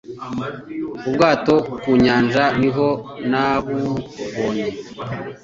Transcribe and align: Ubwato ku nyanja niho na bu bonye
Ubwato 1.07 1.55
ku 1.81 1.89
nyanja 2.03 2.43
niho 2.59 2.87
na 3.31 3.45
bu 3.65 3.79
bonye 4.35 4.67